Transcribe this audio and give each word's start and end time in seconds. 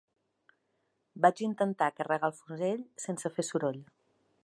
Vaig 1.25 1.43
intentar 1.49 1.91
carregar 1.99 2.31
el 2.33 2.37
fusell 2.41 2.85
sense 3.07 3.37
fer 3.37 3.51
soroll. 3.53 3.83